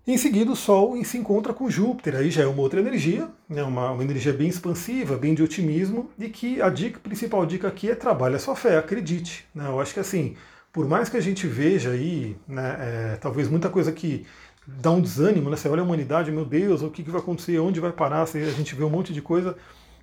Em 0.07 0.17
seguida, 0.17 0.51
o 0.51 0.55
Sol 0.55 1.03
se 1.03 1.19
encontra 1.19 1.53
com 1.53 1.69
Júpiter, 1.69 2.15
aí 2.15 2.31
já 2.31 2.41
é 2.41 2.47
uma 2.47 2.61
outra 2.61 2.79
energia, 2.79 3.29
né, 3.47 3.61
uma, 3.63 3.91
uma 3.91 4.03
energia 4.03 4.33
bem 4.33 4.47
expansiva, 4.47 5.15
bem 5.15 5.35
de 5.35 5.43
otimismo, 5.43 6.09
e 6.17 6.27
que 6.29 6.59
a 6.59 6.69
dica, 6.69 6.99
principal 6.99 7.45
dica 7.45 7.67
aqui 7.67 7.91
é 7.91 7.95
trabalhe 7.95 8.35
a 8.35 8.39
sua 8.39 8.55
fé, 8.55 8.77
acredite. 8.77 9.45
Né, 9.53 9.67
eu 9.67 9.79
acho 9.79 9.93
que 9.93 9.99
assim, 9.99 10.35
por 10.73 10.87
mais 10.87 11.09
que 11.09 11.17
a 11.17 11.21
gente 11.21 11.45
veja 11.45 11.91
aí, 11.91 12.35
né, 12.47 12.77
é, 12.79 13.17
talvez 13.17 13.47
muita 13.47 13.69
coisa 13.69 13.91
que 13.91 14.25
dá 14.65 14.89
um 14.89 14.99
desânimo, 14.99 15.47
né, 15.47 15.55
você 15.55 15.69
olha 15.69 15.81
a 15.81 15.85
humanidade, 15.85 16.31
meu 16.31 16.45
Deus, 16.45 16.81
o 16.81 16.89
que, 16.89 17.03
que 17.03 17.11
vai 17.11 17.21
acontecer, 17.21 17.59
onde 17.59 17.79
vai 17.79 17.91
parar, 17.91 18.23
a 18.23 18.25
gente 18.25 18.73
vê 18.73 18.83
um 18.83 18.89
monte 18.89 19.13
de 19.13 19.21
coisa, 19.21 19.55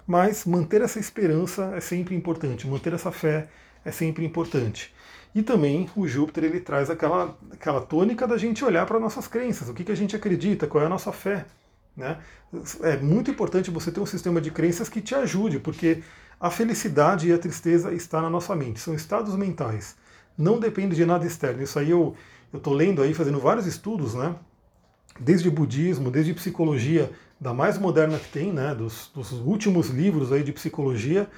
mas 0.07 0.45
manter 0.45 0.83
essa 0.83 0.99
esperança 0.99 1.73
é 1.75 1.81
sempre 1.81 2.15
importante, 2.15 2.67
manter 2.67 2.93
essa 2.93 3.11
fé 3.11 3.49
é 3.85 3.91
sempre 3.91 4.25
importante. 4.25 4.95
E 5.35 5.43
também 5.43 5.89
o 5.95 6.07
Júpiter 6.07 6.45
ele 6.45 6.61
traz 6.61 6.89
aquela, 6.89 7.37
aquela 7.51 7.81
tônica 7.81 8.27
da 8.27 8.39
gente 8.39 8.65
olhar 8.65 8.87
para 8.87 8.99
nossas 8.99 9.29
crenças, 9.29 9.69
o 9.69 9.75
que, 9.75 9.85
que 9.85 9.93
a 9.93 9.97
gente 9.97 10.17
acredita, 10.17 10.67
qual 10.67 10.83
é 10.83 10.87
a 10.87 10.91
nossa 10.91 11.13
fé. 11.13 11.45
Né? 11.97 12.19
É 12.83 12.97
muito 12.97 13.31
importante 13.31 13.71
você 13.71 13.91
ter 13.91 14.01
um 14.01 14.07
sistema 14.07 14.41
de 14.41 14.51
crenças 14.51 14.89
que 14.89 15.01
te 15.01 15.15
ajude, 15.15 15.59
porque 15.59 16.03
a 16.41 16.51
felicidade 16.51 17.29
e 17.29 17.33
a 17.33 17.39
tristeza 17.39 17.93
está 17.93 18.23
na 18.23 18.31
nossa 18.31 18.55
mente, 18.55 18.81
são 18.81 18.95
estados 18.95 19.35
mentais. 19.37 19.97
Não 20.39 20.59
depende 20.59 20.95
de 20.95 21.05
nada 21.05 21.27
externo. 21.27 21.63
Isso 21.63 21.79
aí 21.79 21.91
eu 21.91 22.15
estou 22.53 22.73
lendo 22.73 23.03
aí, 23.03 23.13
fazendo 23.15 23.41
vários 23.41 23.67
estudos, 23.67 24.15
né? 24.15 24.35
desde 25.21 25.51
budismo, 25.51 26.11
desde 26.11 26.35
psicologia, 26.35 27.11
da 27.41 27.53
mais 27.53 27.79
moderna 27.79 28.19
que 28.19 28.29
tem, 28.29 28.53
né? 28.53 28.75
dos, 28.75 29.11
dos 29.15 29.33
últimos 29.33 29.89
livros 29.89 30.33
aí 30.33 30.43
de 30.43 30.53
psicologia, 30.53 31.29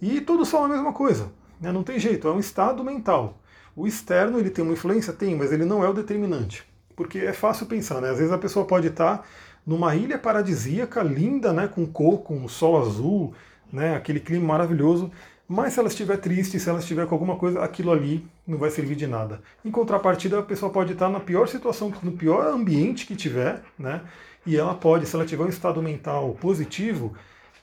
e 0.00 0.20
todos 0.20 0.48
são 0.48 0.64
a 0.64 0.68
mesma 0.68 0.92
coisa. 0.92 1.30
Né? 1.60 1.72
Não 1.72 1.82
tem 1.82 1.98
jeito, 1.98 2.28
é 2.28 2.32
um 2.32 2.38
estado 2.38 2.84
mental. 2.84 3.38
O 3.74 3.86
externo 3.86 4.38
ele 4.38 4.50
tem 4.50 4.64
uma 4.64 4.72
influência? 4.72 5.12
Tem, 5.12 5.36
mas 5.36 5.52
ele 5.52 5.64
não 5.64 5.84
é 5.84 5.88
o 5.88 5.92
determinante. 5.92 6.64
Porque 6.96 7.18
é 7.18 7.32
fácil 7.32 7.66
pensar, 7.66 8.00
né? 8.00 8.10
Às 8.10 8.18
vezes 8.18 8.32
a 8.32 8.38
pessoa 8.38 8.66
pode 8.66 8.88
estar 8.88 9.24
numa 9.64 9.94
ilha 9.94 10.18
paradisíaca, 10.18 11.00
linda, 11.00 11.52
né? 11.52 11.68
Com 11.68 11.86
coco, 11.86 12.34
com 12.34 12.48
sol 12.48 12.80
azul, 12.80 13.34
né? 13.72 13.94
Aquele 13.94 14.18
clima 14.18 14.44
maravilhoso. 14.44 15.12
Mas 15.50 15.72
se 15.72 15.78
ela 15.78 15.88
estiver 15.88 16.18
triste, 16.18 16.60
se 16.60 16.68
ela 16.68 16.78
estiver 16.78 17.06
com 17.06 17.14
alguma 17.14 17.36
coisa, 17.36 17.62
aquilo 17.62 17.90
ali 17.90 18.22
não 18.46 18.58
vai 18.58 18.70
servir 18.70 18.94
de 18.94 19.06
nada. 19.06 19.40
Em 19.64 19.70
contrapartida, 19.70 20.38
a 20.38 20.42
pessoa 20.42 20.70
pode 20.70 20.92
estar 20.92 21.08
na 21.08 21.20
pior 21.20 21.48
situação, 21.48 21.90
no 22.02 22.12
pior 22.12 22.46
ambiente 22.48 23.06
que 23.06 23.16
tiver, 23.16 23.62
né? 23.78 24.02
E 24.44 24.58
ela 24.58 24.74
pode, 24.74 25.06
se 25.06 25.16
ela 25.16 25.24
tiver 25.24 25.44
um 25.44 25.48
estado 25.48 25.82
mental 25.82 26.36
positivo, 26.38 27.14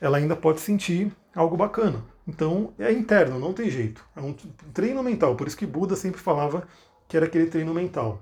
ela 0.01 0.17
ainda 0.17 0.35
pode 0.35 0.61
sentir 0.61 1.11
algo 1.35 1.55
bacana. 1.55 2.03
Então 2.27 2.73
é 2.79 2.91
interno, 2.91 3.39
não 3.39 3.53
tem 3.53 3.69
jeito. 3.69 4.03
É 4.15 4.21
um 4.21 4.33
treino 4.73 5.03
mental, 5.03 5.35
por 5.35 5.45
isso 5.45 5.57
que 5.57 5.67
Buda 5.67 5.95
sempre 5.95 6.19
falava 6.19 6.67
que 7.07 7.15
era 7.15 7.27
aquele 7.27 7.45
treino 7.45 7.71
mental. 7.71 8.19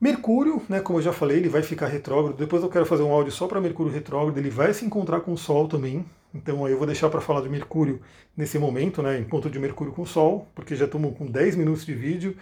Mercúrio, 0.00 0.62
né, 0.70 0.80
como 0.80 1.00
eu 1.00 1.02
já 1.02 1.12
falei, 1.12 1.36
ele 1.36 1.50
vai 1.50 1.62
ficar 1.62 1.86
retrógrado. 1.86 2.34
Depois 2.34 2.62
eu 2.62 2.70
quero 2.70 2.86
fazer 2.86 3.02
um 3.02 3.12
áudio 3.12 3.30
só 3.30 3.46
para 3.46 3.60
Mercúrio 3.60 3.92
retrógrado. 3.92 4.38
Ele 4.38 4.48
vai 4.48 4.72
se 4.72 4.86
encontrar 4.86 5.20
com 5.20 5.34
o 5.34 5.36
Sol 5.36 5.68
também 5.68 6.06
Então 6.34 6.68
eu 6.68 6.78
vou 6.78 6.86
deixar 6.86 7.08
para 7.10 7.20
falar 7.20 7.40
de 7.40 7.48
Mercúrio 7.48 8.00
nesse 8.36 8.58
momento, 8.58 9.02
né, 9.02 9.18
encontro 9.18 9.50
de 9.50 9.58
Mercúrio 9.58 9.92
com 9.92 10.02
o 10.02 10.06
Sol, 10.06 10.48
porque 10.54 10.76
já 10.76 10.84
estamos 10.84 11.16
com 11.16 11.26
10 11.26 11.56
minutos 11.56 11.84
de 11.84 11.94
vídeo. 11.94 12.36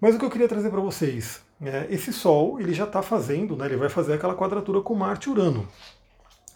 Mas 0.00 0.14
o 0.14 0.18
que 0.18 0.24
eu 0.24 0.30
queria 0.30 0.48
trazer 0.48 0.70
para 0.70 0.80
vocês, 0.80 1.40
é, 1.62 1.86
esse 1.88 2.12
Sol 2.12 2.60
ele 2.60 2.74
já 2.74 2.84
está 2.84 3.02
fazendo, 3.02 3.56
né, 3.56 3.66
ele 3.66 3.76
vai 3.76 3.88
fazer 3.88 4.14
aquela 4.14 4.34
quadratura 4.34 4.80
com 4.80 4.94
Marte 4.94 5.28
e 5.28 5.32
Urano. 5.32 5.68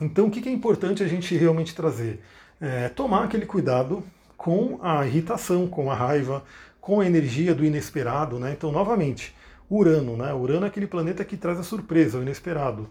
Então 0.00 0.26
o 0.26 0.30
que 0.30 0.46
é 0.48 0.52
importante 0.52 1.02
a 1.02 1.08
gente 1.08 1.36
realmente 1.36 1.74
trazer? 1.74 2.20
É, 2.60 2.88
tomar 2.88 3.24
aquele 3.24 3.46
cuidado 3.46 4.02
com 4.36 4.78
a 4.82 5.06
irritação, 5.06 5.66
com 5.66 5.90
a 5.90 5.94
raiva, 5.94 6.44
com 6.80 7.00
a 7.00 7.06
energia 7.06 7.54
do 7.54 7.64
inesperado. 7.64 8.38
Né? 8.38 8.52
Então, 8.52 8.70
novamente, 8.70 9.34
Urano. 9.70 10.16
Né? 10.16 10.32
Urano 10.32 10.66
é 10.66 10.68
aquele 10.68 10.86
planeta 10.86 11.24
que 11.24 11.36
traz 11.36 11.58
a 11.58 11.62
surpresa, 11.62 12.18
o 12.18 12.22
inesperado. 12.22 12.88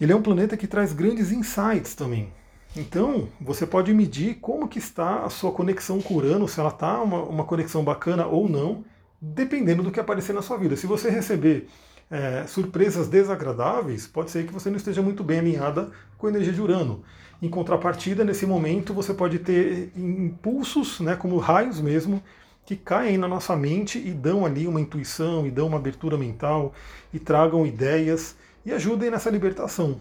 Ele 0.00 0.12
é 0.12 0.16
um 0.16 0.22
planeta 0.22 0.56
que 0.56 0.66
traz 0.66 0.92
grandes 0.92 1.32
insights 1.32 1.94
também. 1.94 2.32
Então, 2.74 3.28
você 3.38 3.66
pode 3.66 3.92
medir 3.92 4.36
como 4.36 4.66
que 4.66 4.78
está 4.78 5.24
a 5.24 5.30
sua 5.30 5.52
conexão 5.52 6.00
com 6.00 6.14
Urano, 6.14 6.48
se 6.48 6.58
ela 6.58 6.70
está 6.70 7.02
uma, 7.02 7.22
uma 7.22 7.44
conexão 7.44 7.84
bacana 7.84 8.26
ou 8.26 8.48
não, 8.48 8.82
dependendo 9.20 9.82
do 9.82 9.90
que 9.90 10.00
aparecer 10.00 10.32
na 10.32 10.40
sua 10.40 10.56
vida. 10.56 10.74
Se 10.74 10.86
você 10.86 11.10
receber 11.10 11.68
é, 12.10 12.46
surpresas 12.46 13.08
desagradáveis, 13.08 14.06
pode 14.06 14.30
ser 14.30 14.46
que 14.46 14.52
você 14.52 14.70
não 14.70 14.78
esteja 14.78 15.02
muito 15.02 15.22
bem 15.22 15.40
alinhada 15.40 15.90
com 16.16 16.26
a 16.26 16.30
energia 16.30 16.52
de 16.52 16.62
Urano. 16.62 17.02
Em 17.42 17.48
contrapartida, 17.48 18.24
nesse 18.24 18.46
momento, 18.46 18.94
você 18.94 19.12
pode 19.12 19.38
ter 19.40 19.92
impulsos, 19.94 21.00
né, 21.00 21.14
como 21.14 21.36
raios 21.36 21.80
mesmo, 21.80 22.22
que 22.64 22.76
caem 22.76 23.18
na 23.18 23.28
nossa 23.28 23.54
mente 23.54 23.98
e 23.98 24.12
dão 24.12 24.46
ali 24.46 24.66
uma 24.66 24.80
intuição, 24.80 25.46
e 25.46 25.50
dão 25.50 25.66
uma 25.66 25.76
abertura 25.76 26.16
mental, 26.16 26.72
e 27.12 27.18
tragam 27.18 27.66
ideias 27.66 28.34
e 28.64 28.72
ajudem 28.72 29.10
nessa 29.10 29.28
libertação. 29.28 29.98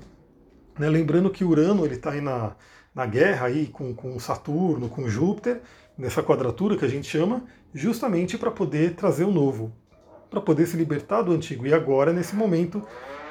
Né? 0.82 0.90
Lembrando 0.90 1.30
que 1.30 1.44
Urano 1.44 1.86
ele 1.86 1.94
está 1.94 2.10
aí 2.10 2.22
na, 2.22 2.54
na 2.94 3.06
guerra 3.06 3.46
aí 3.46 3.68
com, 3.68 3.94
com 3.94 4.20
Saturno, 4.20 4.90
com 4.90 5.08
Júpiter, 5.08 5.62
nessa 5.96 6.24
quadratura 6.24 6.76
que 6.76 6.84
a 6.84 6.88
gente 6.88 7.08
chama, 7.08 7.44
justamente 7.72 8.36
para 8.36 8.50
poder 8.50 8.96
trazer 8.96 9.24
o 9.26 9.32
novo, 9.32 9.72
para 10.28 10.42
poder 10.42 10.66
se 10.66 10.76
libertar 10.76 11.22
do 11.22 11.34
antigo. 11.34 11.68
E 11.68 11.74
agora, 11.74 12.12
nesse 12.12 12.36
momento, 12.36 12.82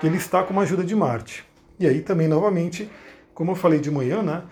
ele 0.00 0.16
está 0.16 0.45
com 0.45 0.52
uma 0.52 0.62
ajuda 0.62 0.85
de 0.85 0.95
Marte. 0.95 1.45
E 1.76 1.88
aí 1.88 2.02
também, 2.02 2.28
novamente, 2.28 2.88
como 3.35 3.50
eu 3.50 3.57
falei 3.57 3.80
de 3.80 3.90
manhã, 3.90 4.23
né? 4.23 4.45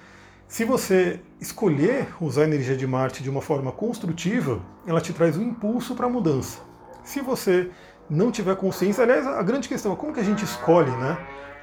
Se 0.49 0.64
você 0.64 1.21
escolher 1.40 2.09
usar 2.21 2.43
a 2.43 2.45
energia 2.47 2.76
de 2.76 2.87
Marte 2.87 3.23
de 3.23 3.31
uma 3.31 3.40
forma 3.40 3.71
construtiva, 3.71 4.61
ela 4.85 5.00
te 5.00 5.12
traz 5.12 5.37
um 5.37 5.43
impulso 5.43 5.95
para 5.95 6.07
a 6.07 6.11
mudança. 6.11 6.59
Se 7.05 7.21
você 7.21 7.71
não 8.11 8.33
tiver 8.33 8.57
consciência, 8.57 9.05
aliás, 9.05 9.25
a 9.25 9.43
grande 9.45 9.69
questão 9.69 9.93
é 9.93 9.97
como 9.97 10.12
que 10.12 10.19
a 10.19 10.25
gente 10.25 10.45
escolhe, 10.45 10.90
né? 10.90 11.17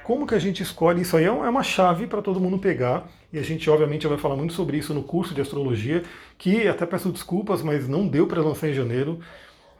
Como 0.06 0.24
que 0.24 0.36
a 0.36 0.38
gente 0.38 0.62
escolhe? 0.62 1.02
Isso 1.02 1.16
aí 1.16 1.24
é, 1.24 1.26
é 1.26 1.30
uma 1.32 1.64
chave 1.64 2.06
para 2.06 2.22
todo 2.22 2.38
mundo 2.38 2.60
pegar, 2.60 3.08
e 3.32 3.40
a 3.40 3.42
gente 3.42 3.68
obviamente 3.68 4.06
vai 4.06 4.16
falar 4.16 4.36
muito 4.36 4.52
sobre 4.52 4.76
isso 4.76 4.94
no 4.94 5.02
curso 5.02 5.34
de 5.34 5.40
astrologia, 5.40 6.04
que 6.38 6.68
até 6.68 6.86
peço 6.86 7.10
desculpas, 7.10 7.60
mas 7.60 7.88
não 7.88 8.06
deu 8.06 8.24
para 8.24 8.40
lançar 8.40 8.68
em 8.68 8.72
janeiro. 8.72 9.18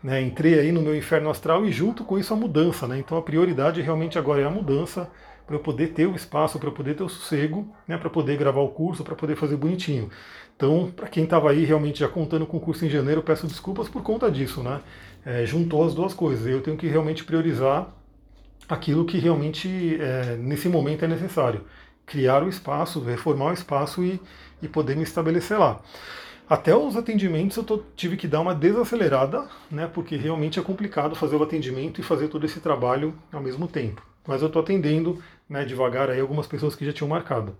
Né? 0.02 0.20
Entrei 0.20 0.58
aí 0.58 0.72
no 0.72 0.82
meu 0.82 0.96
inferno 0.96 1.30
astral 1.30 1.64
e 1.64 1.70
junto 1.70 2.02
com 2.02 2.18
isso 2.18 2.34
a 2.34 2.36
mudança, 2.36 2.88
né? 2.88 2.98
Então 2.98 3.16
a 3.16 3.22
prioridade 3.22 3.80
realmente 3.80 4.18
agora 4.18 4.40
é 4.42 4.44
a 4.44 4.50
mudança, 4.50 5.08
para 5.46 5.54
eu 5.54 5.60
poder 5.60 5.92
ter 5.92 6.08
o 6.08 6.16
espaço, 6.16 6.58
para 6.58 6.70
eu 6.70 6.74
poder 6.74 6.96
ter 6.96 7.04
o 7.04 7.08
sossego, 7.08 7.72
né? 7.86 7.96
para 7.96 8.10
poder 8.10 8.36
gravar 8.36 8.62
o 8.62 8.70
curso, 8.70 9.04
para 9.04 9.14
poder 9.14 9.36
fazer 9.36 9.56
bonitinho. 9.56 10.10
Então, 10.56 10.90
para 10.90 11.06
quem 11.06 11.22
estava 11.22 11.52
aí 11.52 11.64
realmente 11.64 12.00
já 12.00 12.08
contando 12.08 12.46
com 12.46 12.56
o 12.56 12.60
curso 12.60 12.84
em 12.84 12.88
janeiro, 12.88 13.22
peço 13.22 13.46
desculpas 13.46 13.88
por 13.88 14.02
conta 14.02 14.28
disso, 14.28 14.60
né? 14.60 14.80
É, 15.24 15.46
juntou 15.46 15.86
as 15.86 15.94
duas 15.94 16.12
coisas. 16.12 16.48
Eu 16.48 16.62
tenho 16.62 16.76
que 16.76 16.88
realmente 16.88 17.22
priorizar 17.22 17.94
aquilo 18.68 19.04
que 19.04 19.18
realmente 19.18 19.98
é, 20.00 20.36
nesse 20.36 20.68
momento 20.68 21.04
é 21.04 21.08
necessário. 21.08 21.64
Criar 22.04 22.42
o 22.42 22.48
espaço, 22.48 23.00
reformar 23.00 23.50
o 23.50 23.52
espaço 23.52 24.04
e, 24.04 24.20
e 24.62 24.68
poder 24.68 24.96
me 24.96 25.02
estabelecer 25.02 25.58
lá. 25.58 25.80
Até 26.48 26.76
os 26.76 26.96
atendimentos 26.96 27.56
eu 27.56 27.64
tô, 27.64 27.82
tive 27.96 28.16
que 28.16 28.28
dar 28.28 28.40
uma 28.40 28.54
desacelerada, 28.54 29.48
né, 29.68 29.90
porque 29.92 30.16
realmente 30.16 30.60
é 30.60 30.62
complicado 30.62 31.16
fazer 31.16 31.34
o 31.34 31.42
atendimento 31.42 32.00
e 32.00 32.04
fazer 32.04 32.28
todo 32.28 32.46
esse 32.46 32.60
trabalho 32.60 33.14
ao 33.32 33.40
mesmo 33.40 33.66
tempo. 33.66 34.00
Mas 34.24 34.42
eu 34.42 34.46
estou 34.46 34.62
atendendo 34.62 35.20
né, 35.48 35.64
devagar 35.64 36.08
aí 36.08 36.20
algumas 36.20 36.46
pessoas 36.46 36.76
que 36.76 36.86
já 36.86 36.92
tinham 36.92 37.08
marcado. 37.08 37.56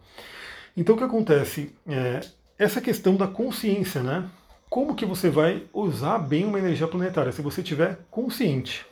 Então 0.76 0.94
o 0.94 0.98
que 0.98 1.04
acontece? 1.04 1.75
É, 1.86 2.20
essa 2.58 2.80
questão 2.80 3.16
da 3.16 3.26
consciência, 3.26 4.02
né? 4.02 4.28
Como 4.68 4.94
que 4.94 5.06
você 5.06 5.30
vai 5.30 5.64
usar 5.72 6.18
bem 6.18 6.44
uma 6.44 6.58
energia 6.58 6.88
planetária 6.88 7.32
se 7.32 7.42
você 7.42 7.60
estiver 7.60 7.98
consciente? 8.10 8.86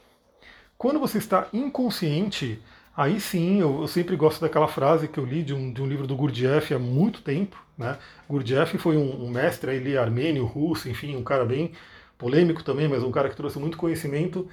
Quando 0.77 0.99
você 0.99 1.19
está 1.19 1.49
inconsciente, 1.53 2.61
aí 2.97 3.21
sim, 3.21 3.61
eu, 3.61 3.83
eu, 3.83 3.89
sempre 3.89 4.17
gosto 4.17 4.41
daquela 4.41 4.69
frase 4.69 5.09
que 5.09 5.19
eu 5.19 5.25
li 5.25 5.43
de 5.43 5.55
um, 5.55 5.73
de 5.73 5.81
um 5.81 5.87
livro 5.87 6.07
do 6.07 6.17
Gurdjieff 6.17 6.75
há 6.75 6.79
muito 6.79 7.23
tempo. 7.23 7.63
Né? 7.77 7.97
Gurdjieff 8.29 8.77
foi 8.79 8.97
um, 8.97 9.25
um 9.25 9.31
mestre 9.31 9.71
aí, 9.71 9.97
armênio, 9.97 10.45
russo, 10.45 10.89
enfim, 10.89 11.17
um 11.17 11.23
cara 11.23 11.45
bem 11.45 11.73
polêmico 12.19 12.63
também, 12.63 12.89
mas 12.89 13.03
um 13.03 13.11
cara 13.11 13.29
que 13.29 13.37
trouxe 13.37 13.59
muito 13.59 13.77
conhecimento. 13.77 14.49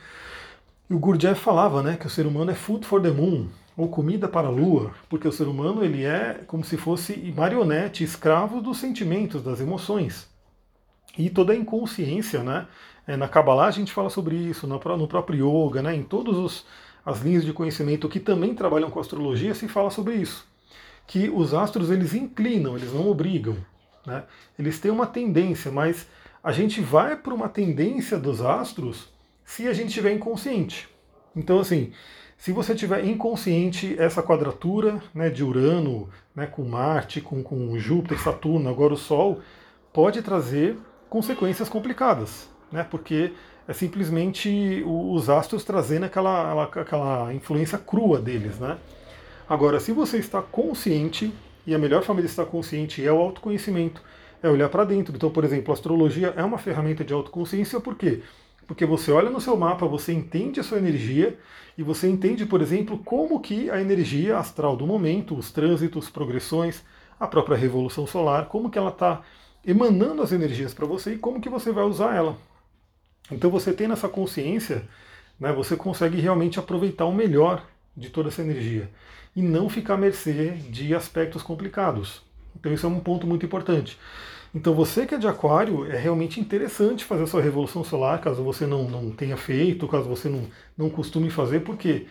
E 0.90 0.94
o 0.94 1.00
Gurdjieff 1.00 1.40
falava 1.42 1.82
né, 1.82 1.98
que 1.98 2.08
o 2.08 2.10
ser 2.10 2.26
humano 2.26 2.52
é 2.52 2.56
food 2.56 2.86
for 2.86 3.02
the 3.02 3.12
moon, 3.12 3.48
ou 3.78 3.90
comida 3.90 4.28
para 4.28 4.48
a 4.48 4.52
lua, 4.52 4.92
porque 5.10 5.28
o 5.28 5.32
ser 5.32 5.48
humano 5.48 5.84
ele 5.84 6.04
é 6.04 6.42
como 6.48 6.64
se 6.64 6.78
fosse 6.78 7.34
marionete, 7.36 8.04
escravo 8.04 8.62
dos 8.62 8.78
sentimentos, 8.78 9.42
das 9.42 9.60
emoções. 9.60 10.31
E 11.18 11.30
toda 11.30 11.54
a 11.54 11.56
inconsciência, 11.56 12.44
né? 12.44 12.68
É, 13.08 13.18
na 13.18 13.28
Kabbalah 13.28 13.68
a 13.68 13.72
gente 13.72 13.92
fala 13.92 14.10
sobre 14.10 14.36
isso, 14.36 14.68
no, 14.68 14.80
próprio 14.80 15.68
Yoga, 15.68 15.82
né, 15.82 15.96
em 15.96 16.04
todas 16.04 16.66
as 17.06 17.22
linhas 17.22 17.44
de 17.44 17.52
conhecimento 17.52 18.08
que 18.08 18.20
também 18.20 18.54
trabalham 18.54 18.92
com 18.92 19.00
astrologia, 19.00 19.56
se 19.56 19.68
fala 19.68 19.90
sobre 19.90 20.16
isso. 20.16 20.48
Que 21.08 21.30
os 21.30 21.54
astros 21.54 21.90
eles 21.90 22.14
inclinam, 22.14 22.78
eles 22.78 22.94
não 22.94 23.10
obrigam. 23.10 23.58
Né? 24.06 24.24
Eles 24.58 24.80
têm 24.80 24.92
uma 24.92 25.08
tendência, 25.08 25.72
mas 25.72 26.08
a 26.44 26.52
gente 26.52 26.80
vai 26.80 27.16
para 27.16 27.34
uma 27.34 27.50
tendência 27.50 28.18
dos 28.18 28.42
astros 28.42 29.10
se 29.44 29.68
a 29.68 29.74
gente 29.74 29.88
estiver 29.88 30.14
inconsciente. 30.14 30.88
Então, 31.36 31.60
assim, 31.60 31.92
se 32.38 32.52
você 32.52 32.74
tiver 32.74 33.04
inconsciente 33.06 33.96
essa 34.00 34.24
quadratura 34.24 35.02
né, 35.14 35.30
de 35.30 35.44
Urano, 35.44 36.10
né, 36.36 36.46
com 36.46 36.64
Marte, 36.64 37.20
com, 37.20 37.44
com 37.44 37.78
Júpiter, 37.78 38.20
Saturno, 38.20 38.70
agora 38.70 38.94
o 38.94 38.98
Sol, 38.98 39.42
pode 39.92 40.22
trazer 40.22 40.78
consequências 41.12 41.70
complicadas 41.70 42.50
né? 42.72 42.86
porque 42.90 43.34
é 43.68 43.74
simplesmente 43.74 44.84
os 44.86 45.30
astros 45.30 45.64
trazendo 45.64 46.06
aquela, 46.06 46.64
aquela 46.64 47.34
influência 47.34 47.78
crua 47.78 48.20
deles. 48.20 48.58
Né? 48.58 48.78
Agora, 49.48 49.80
se 49.80 49.92
você 49.92 50.18
está 50.18 50.42
consciente, 50.42 51.32
e 51.68 51.76
a 51.76 51.78
melhor 51.78 52.04
forma 52.04 52.22
de 52.22 52.28
estar 52.28 52.46
consciente 52.46 53.06
é 53.06 53.12
o 53.12 53.20
autoconhecimento, 53.20 54.02
é 54.42 54.50
olhar 54.50 54.70
para 54.70 54.84
dentro. 54.84 55.16
Então, 55.16 55.30
por 55.30 55.44
exemplo, 55.44 55.72
a 55.72 55.76
astrologia 55.76 56.34
é 56.36 56.44
uma 56.44 56.58
ferramenta 56.58 57.04
de 57.04 57.14
autoconsciência, 57.14 57.80
por 57.80 57.96
quê? 57.96 58.24
Porque 58.66 58.86
você 58.86 59.12
olha 59.12 59.30
no 59.30 59.42
seu 59.42 59.56
mapa, 59.58 59.86
você 59.86 60.14
entende 60.14 60.60
a 60.60 60.64
sua 60.64 60.78
energia 60.78 61.38
e 61.78 61.84
você 61.84 62.08
entende, 62.08 62.46
por 62.46 62.62
exemplo, 62.62 62.98
como 63.00 63.40
que 63.40 63.70
a 63.70 63.80
energia 63.80 64.38
astral 64.38 64.76
do 64.76 64.88
momento, 64.88 65.38
os 65.38 65.52
trânsitos, 65.52 66.10
progressões, 66.10 66.82
a 67.20 67.28
própria 67.28 67.58
revolução 67.58 68.08
solar, 68.08 68.46
como 68.48 68.70
que 68.70 68.80
ela 68.80 68.90
está 68.90 69.22
emanando 69.66 70.22
as 70.22 70.32
energias 70.32 70.74
para 70.74 70.86
você 70.86 71.14
e 71.14 71.18
como 71.18 71.42
que 71.42 71.50
você 71.50 71.72
vai 71.72 71.84
usar 71.84 72.16
ela. 72.16 72.38
Então 73.32 73.50
você 73.50 73.72
tendo 73.72 73.94
essa 73.94 74.10
consciência, 74.10 74.88
né, 75.40 75.52
você 75.54 75.76
consegue 75.76 76.20
realmente 76.20 76.60
aproveitar 76.60 77.06
o 77.06 77.14
melhor 77.14 77.66
de 77.96 78.10
toda 78.10 78.30
essa 78.30 78.42
energia 78.42 78.90
e 79.36 79.42
não 79.42 79.70
ficar 79.70 79.96
à 79.96 79.98
mercê 79.98 80.52
de 80.70 80.94
aspectos 80.94 81.42
complicados. 81.42 82.22
Então 82.60 82.74
isso 82.74 82.86
é 82.86 82.90
um 82.90 83.00
ponto 83.00 83.26
muito 83.26 83.46
importante. 83.46 83.98
Então 84.54 84.74
você 84.74 85.06
que 85.06 85.16
é 85.16 85.18
de 85.18 85.28
aquário, 85.28 85.90
é 85.90 85.98
realmente 85.98 86.40
interessante 86.40 87.06
fazer 87.06 87.24
a 87.24 87.28
sua 87.28 87.42
revolução 87.42 87.84
solar, 87.84 88.20
caso 88.20 88.44
você 88.44 88.66
não, 88.68 88.90
não 88.90 89.12
tenha 89.12 89.38
feito, 89.38 89.88
caso 89.88 90.10
você 90.10 90.28
não, 90.28 90.46
não 90.78 90.90
costume 90.90 91.30
fazer, 91.30 91.62
por 91.62 91.78
quê? 91.78 92.06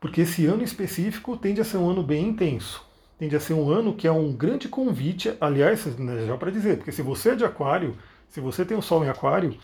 Porque 0.00 0.22
esse 0.22 0.46
ano 0.46 0.64
específico 0.64 1.36
tende 1.36 1.60
a 1.60 1.64
ser 1.64 1.76
um 1.76 1.90
ano 1.90 2.02
bem 2.02 2.28
intenso. 2.28 2.82
Tende 3.22 3.36
a 3.36 3.40
ser 3.40 3.54
um 3.54 3.70
ano 3.70 3.94
que 3.94 4.08
é 4.08 4.10
um 4.10 4.32
grande 4.32 4.66
convite, 4.66 5.32
aliás, 5.40 5.86
né, 5.96 6.26
já 6.26 6.36
para 6.36 6.50
dizer, 6.50 6.78
porque 6.78 6.90
se 6.90 7.02
você 7.02 7.28
é 7.30 7.34
de 7.36 7.44
aquário, 7.44 7.96
se 8.28 8.40
você 8.40 8.64
tem 8.64 8.76
o 8.76 8.82
Sol 8.82 9.04
em 9.04 9.08
aquário, 9.08 9.56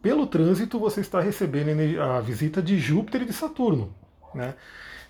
pelo 0.00 0.26
trânsito 0.26 0.78
você 0.78 1.02
está 1.02 1.20
recebendo 1.20 2.00
a 2.00 2.22
visita 2.22 2.62
de 2.62 2.78
Júpiter 2.78 3.20
e 3.20 3.24
de 3.26 3.34
Saturno. 3.34 3.92
Né? 4.34 4.54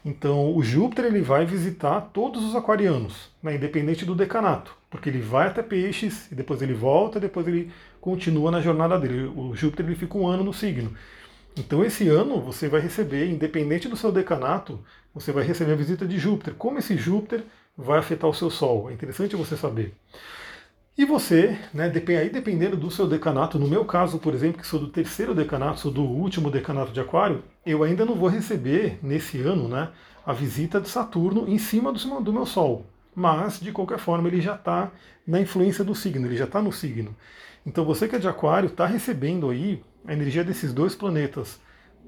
Então 0.04 0.52
o 0.52 0.64
Júpiter 0.64 1.04
ele 1.04 1.20
vai 1.20 1.46
visitar 1.46 2.00
todos 2.12 2.42
os 2.42 2.56
aquarianos, 2.56 3.30
né, 3.40 3.54
independente 3.54 4.04
do 4.04 4.16
decanato, 4.16 4.76
porque 4.90 5.08
ele 5.08 5.20
vai 5.20 5.46
até 5.46 5.62
peixes 5.62 6.28
e 6.32 6.34
depois 6.34 6.60
ele 6.60 6.74
volta, 6.74 7.20
depois 7.20 7.46
ele 7.46 7.70
continua 8.00 8.50
na 8.50 8.60
jornada 8.60 8.98
dele. 8.98 9.32
O 9.36 9.54
Júpiter 9.54 9.86
ele 9.86 9.94
fica 9.94 10.18
um 10.18 10.26
ano 10.26 10.42
no 10.42 10.52
signo. 10.52 10.92
Então 11.56 11.84
esse 11.84 12.08
ano 12.08 12.40
você 12.40 12.68
vai 12.68 12.80
receber, 12.80 13.30
independente 13.30 13.86
do 13.86 13.96
seu 13.96 14.10
decanato, 14.10 14.80
você 15.14 15.30
vai 15.30 15.44
receber 15.44 15.74
a 15.74 15.76
visita 15.76 16.04
de 16.04 16.18
Júpiter. 16.18 16.54
Como 16.54 16.80
esse 16.80 16.96
Júpiter 16.96 17.44
vai 17.76 17.98
afetar 17.98 18.28
o 18.28 18.34
seu 18.34 18.50
Sol? 18.50 18.90
É 18.90 18.92
interessante 18.92 19.36
você 19.36 19.56
saber. 19.56 19.94
E 20.96 21.06
você, 21.06 21.58
né, 21.72 21.90
aí 22.20 22.28
dependendo 22.28 22.76
do 22.76 22.90
seu 22.90 23.08
decanato, 23.08 23.58
no 23.58 23.66
meu 23.66 23.82
caso, 23.84 24.18
por 24.18 24.34
exemplo, 24.34 24.60
que 24.60 24.66
sou 24.66 24.78
do 24.78 24.88
terceiro 24.88 25.34
decanato, 25.34 25.80
sou 25.80 25.90
do 25.90 26.02
último 26.02 26.50
decanato 26.50 26.92
de 26.92 27.00
Aquário, 27.00 27.42
eu 27.64 27.82
ainda 27.82 28.04
não 28.04 28.14
vou 28.14 28.28
receber 28.28 28.98
nesse 29.02 29.40
ano 29.40 29.68
né, 29.68 29.88
a 30.26 30.34
visita 30.34 30.78
de 30.78 30.90
Saturno 30.90 31.48
em 31.48 31.56
cima 31.56 31.90
do, 31.92 32.20
do 32.20 32.32
meu 32.32 32.44
Sol. 32.44 32.84
mas 33.14 33.58
de 33.58 33.72
qualquer 33.72 33.98
forma 33.98 34.28
ele 34.28 34.40
já 34.42 34.54
está 34.54 34.90
na 35.26 35.40
influência 35.40 35.82
do 35.82 35.94
signo, 35.94 36.26
ele 36.26 36.36
já 36.36 36.44
está 36.44 36.60
no 36.60 36.72
signo. 36.72 37.16
Então 37.64 37.84
você 37.86 38.06
que 38.06 38.16
é 38.16 38.18
de 38.18 38.28
Aquário 38.28 38.66
está 38.66 38.84
recebendo 38.84 39.48
aí 39.48 39.82
a 40.06 40.12
energia 40.12 40.44
desses 40.44 40.74
dois 40.74 40.94
planetas. 40.94 41.58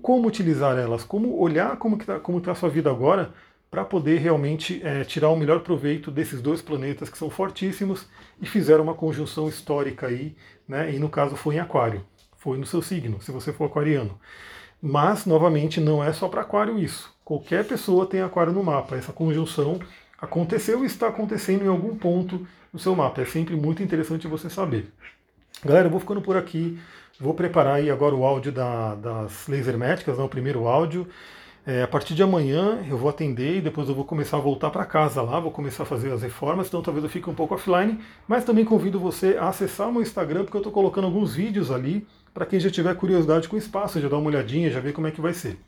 Como 0.03 0.29
utilizar 0.29 0.77
elas? 0.77 1.05
Como 1.05 1.39
olhar 1.39 1.77
como 1.79 1.97
está 1.97 2.21
tá 2.21 2.53
a 2.53 2.55
sua 2.55 2.69
vida 2.69 2.91
agora 2.91 3.33
para 3.75 3.85
poder 3.85 4.21
realmente 4.21 4.81
é, 4.85 5.03
tirar 5.03 5.31
o 5.31 5.37
melhor 5.37 5.59
proveito 5.59 6.09
desses 6.09 6.41
dois 6.41 6.63
planetas 6.63 7.11
que 7.11 7.19
são 7.19 7.29
fortíssimos 7.29 8.07
e 8.41 8.47
fizeram 8.47 8.85
uma 8.85 8.95
conjunção 8.95 9.49
histórica 9.49 10.07
aí, 10.07 10.37
né? 10.69 10.95
E 10.95 10.99
no 11.01 11.09
caso 11.09 11.35
foi 11.35 11.57
em 11.57 11.59
Aquário, 11.59 12.07
foi 12.37 12.57
no 12.57 12.65
seu 12.67 12.81
signo, 12.81 13.21
se 13.21 13.33
você 13.33 13.53
for 13.53 13.65
aquariano. 13.65 14.17
Mas, 14.81 15.27
novamente, 15.27 15.81
não 15.81 16.05
é 16.05 16.13
só 16.13 16.29
para 16.29 16.43
Aquário 16.43 16.79
isso. 16.79 17.13
Qualquer 17.25 17.67
pessoa 17.67 18.07
tem 18.07 18.21
Aquário 18.21 18.53
no 18.53 18.63
mapa. 18.63 18.95
Essa 18.95 19.13
conjunção 19.13 19.81
aconteceu 20.21 20.85
e 20.85 20.87
está 20.87 21.09
acontecendo 21.09 21.65
em 21.65 21.69
algum 21.69 21.97
ponto 21.97 22.47
no 22.73 22.79
seu 22.79 22.95
mapa. 22.95 23.23
É 23.23 23.25
sempre 23.25 23.57
muito 23.57 23.83
interessante 23.83 24.29
você 24.29 24.49
saber. 24.49 24.87
Galera, 25.65 25.89
eu 25.89 25.91
vou 25.91 25.99
ficando 25.99 26.23
por 26.23 26.37
aqui. 26.37 26.79
Vou 27.19 27.35
preparar 27.35 27.77
aí 27.77 27.91
agora 27.91 28.15
o 28.15 28.25
áudio 28.25 28.53
da, 28.53 28.95
das 28.95 29.49
leis 29.49 29.67
herméticas, 29.67 30.17
né, 30.17 30.23
o 30.23 30.29
primeiro 30.29 30.69
áudio. 30.69 31.09
É, 31.67 31.83
a 31.83 31.89
partir 31.89 32.15
de 32.15 32.23
amanhã 32.23 32.85
eu 32.87 32.99
vou 32.99 33.09
atender 33.09 33.57
e 33.57 33.61
depois 33.63 33.89
eu 33.89 33.95
vou 33.95 34.05
começar 34.05 34.37
a 34.37 34.41
voltar 34.41 34.69
para 34.69 34.85
casa 34.85 35.23
lá, 35.23 35.41
vou 35.41 35.51
começar 35.51 35.85
a 35.85 35.87
fazer 35.87 36.13
as 36.13 36.21
reformas, 36.21 36.67
então 36.69 36.83
talvez 36.83 37.03
eu 37.03 37.09
fique 37.09 37.31
um 37.31 37.35
pouco 37.35 37.55
offline, 37.55 37.99
mas 38.29 38.45
também 38.45 38.67
convido 38.67 39.01
você 39.01 39.39
a 39.39 39.49
acessar 39.49 39.89
o 39.89 39.93
meu 39.93 40.03
Instagram, 40.03 40.45
porque 40.45 40.59
eu 40.59 40.61
estou 40.61 40.73
colocando 40.73 41.07
alguns 41.07 41.35
vídeos 41.35 41.71
ali 41.71 42.07
para 42.35 42.45
quem 42.45 42.61
já 42.61 42.69
tiver 42.71 42.95
curiosidade 42.97 43.49
com 43.49 43.57
o 43.57 43.59
espaço, 43.59 43.99
já 43.99 44.09
dá 44.09 44.19
uma 44.19 44.29
olhadinha, 44.29 44.71
já 44.71 44.79
ver 44.79 44.93
como 44.93 45.07
é 45.07 45.11
que 45.11 45.23
vai 45.23 45.33
ser. 45.33 45.59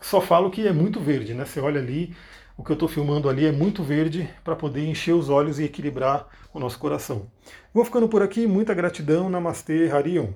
Só 0.00 0.22
falo 0.22 0.50
que 0.50 0.66
é 0.66 0.72
muito 0.72 0.98
verde, 0.98 1.34
né? 1.34 1.44
Você 1.44 1.60
olha 1.60 1.80
ali, 1.80 2.14
o 2.56 2.64
que 2.64 2.72
eu 2.72 2.74
estou 2.74 2.88
filmando 2.88 3.28
ali 3.28 3.44
é 3.44 3.52
muito 3.52 3.82
verde 3.82 4.28
para 4.42 4.56
poder 4.56 4.88
encher 4.88 5.12
os 5.12 5.28
olhos 5.28 5.58
e 5.58 5.64
equilibrar 5.64 6.28
o 6.54 6.58
nosso 6.58 6.78
coração. 6.78 7.26
Vou 7.74 7.84
ficando 7.84 8.08
por 8.08 8.22
aqui, 8.22 8.46
muita 8.46 8.72
gratidão, 8.72 9.28
Namastê, 9.28 9.90
Harion. 9.90 10.30